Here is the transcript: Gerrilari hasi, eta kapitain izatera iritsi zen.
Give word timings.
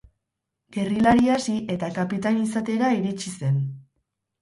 Gerrilari 0.77 1.29
hasi, 1.35 1.59
eta 1.75 1.91
kapitain 2.01 2.43
izatera 2.49 2.93
iritsi 3.01 3.39
zen. 3.39 3.65